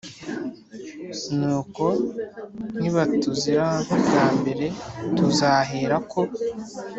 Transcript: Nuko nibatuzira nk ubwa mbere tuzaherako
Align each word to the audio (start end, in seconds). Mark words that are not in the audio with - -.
Nuko 1.37 1.85
nibatuzira 2.81 3.65
nk 3.83 3.91
ubwa 3.97 4.25
mbere 4.39 4.65
tuzaherako 5.17 6.21